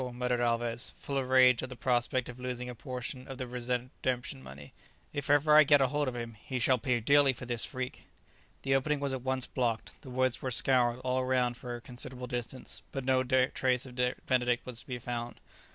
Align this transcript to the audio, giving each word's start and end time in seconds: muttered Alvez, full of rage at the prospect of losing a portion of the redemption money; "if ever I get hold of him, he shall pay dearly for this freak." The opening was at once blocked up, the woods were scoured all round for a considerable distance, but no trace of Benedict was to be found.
muttered 0.13 0.41
Alvez, 0.41 0.93
full 0.97 1.15
of 1.15 1.29
rage 1.29 1.61
at 1.61 1.69
the 1.69 1.75
prospect 1.75 2.27
of 2.27 2.39
losing 2.39 2.67
a 2.67 2.73
portion 2.73 3.27
of 3.27 3.37
the 3.37 3.45
redemption 3.45 4.41
money; 4.41 4.73
"if 5.13 5.29
ever 5.29 5.55
I 5.55 5.63
get 5.63 5.79
hold 5.79 6.07
of 6.07 6.15
him, 6.15 6.33
he 6.43 6.57
shall 6.57 6.79
pay 6.79 6.99
dearly 6.99 7.33
for 7.33 7.45
this 7.45 7.65
freak." 7.65 8.05
The 8.63 8.73
opening 8.73 8.99
was 8.99 9.13
at 9.13 9.21
once 9.21 9.45
blocked 9.45 9.91
up, 9.91 10.01
the 10.01 10.09
woods 10.09 10.41
were 10.41 10.49
scoured 10.49 11.01
all 11.01 11.23
round 11.23 11.55
for 11.55 11.75
a 11.75 11.81
considerable 11.81 12.25
distance, 12.25 12.81
but 12.91 13.05
no 13.05 13.23
trace 13.23 13.85
of 13.85 13.99
Benedict 14.25 14.65
was 14.65 14.79
to 14.79 14.87
be 14.87 14.97
found. 14.97 15.39